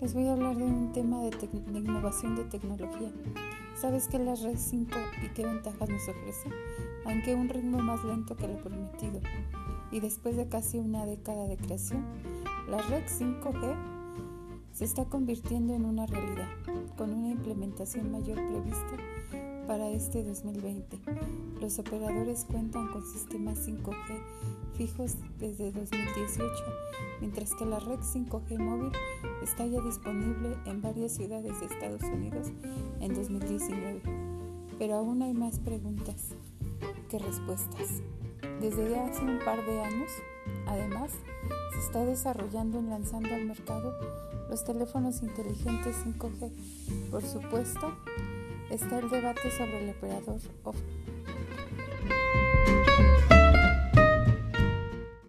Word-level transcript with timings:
les 0.00 0.14
voy 0.14 0.28
a 0.28 0.32
hablar 0.34 0.56
de 0.56 0.62
un 0.62 0.92
tema 0.92 1.20
de, 1.22 1.30
de 1.30 1.78
innovación 1.78 2.36
de 2.36 2.44
tecnología. 2.44 3.10
¿Sabes 3.74 4.06
qué 4.08 4.18
es 4.18 4.22
la 4.22 4.34
red 4.36 4.56
5 4.56 4.96
y 5.24 5.28
qué 5.30 5.44
ventajas 5.44 5.88
nos 5.88 6.08
ofrece? 6.08 6.48
Aunque 7.04 7.34
un 7.34 7.48
ritmo 7.48 7.78
más 7.78 8.04
lento 8.04 8.36
que 8.36 8.46
lo 8.46 8.56
prometido. 8.58 9.20
Y 9.90 10.00
después 10.00 10.36
de 10.36 10.48
casi 10.48 10.78
una 10.78 11.06
década 11.06 11.48
de 11.48 11.56
creación, 11.56 12.04
la 12.68 12.78
red 12.82 13.04
5G 13.04 13.74
se 14.72 14.84
está 14.84 15.06
convirtiendo 15.06 15.74
en 15.74 15.86
una 15.86 16.06
realidad, 16.06 16.48
con 16.96 17.12
una 17.12 17.30
implementación 17.30 18.12
mayor 18.12 18.36
prevista 18.36 18.96
para 19.66 19.90
este 19.90 20.22
2020. 20.22 20.98
Los 21.60 21.78
operadores 21.78 22.44
cuentan 22.44 22.88
con 22.88 23.04
sistemas 23.04 23.66
5G 23.66 24.20
fijos 24.76 25.16
desde 25.38 25.72
2018, 25.72 26.52
mientras 27.20 27.54
que 27.54 27.64
la 27.64 27.78
red 27.80 27.98
5G 27.98 28.58
móvil 28.58 28.92
está 29.42 29.66
ya 29.66 29.80
disponible 29.80 30.56
en 30.66 30.82
varias 30.82 31.12
ciudades 31.12 31.58
de 31.60 31.66
Estados 31.66 32.02
Unidos 32.02 32.48
en 33.00 33.14
2019. 33.14 34.02
Pero 34.78 34.96
aún 34.96 35.22
hay 35.22 35.32
más 35.32 35.58
preguntas 35.58 36.34
que 37.08 37.18
respuestas. 37.18 38.02
Desde 38.60 38.98
hace 38.98 39.22
un 39.22 39.38
par 39.44 39.64
de 39.64 39.82
años, 39.82 40.10
además, 40.66 41.12
se 41.72 41.78
está 41.80 42.04
desarrollando 42.04 42.80
y 42.80 42.82
lanzando 42.82 43.34
al 43.34 43.46
mercado 43.46 43.94
los 44.48 44.64
teléfonos 44.64 45.22
inteligentes 45.22 45.96
5G. 46.04 47.10
Por 47.10 47.22
supuesto, 47.22 47.92
está 48.70 48.98
el 48.98 49.08
debate 49.08 49.50
sobre 49.50 49.84
el 49.84 49.90
operador 49.90 50.40